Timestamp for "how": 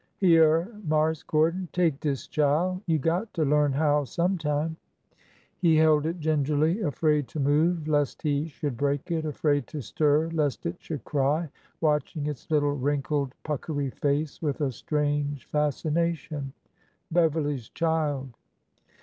3.73-4.03